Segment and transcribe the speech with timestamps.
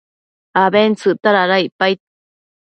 [0.61, 1.99] abentsëcta dada icpaid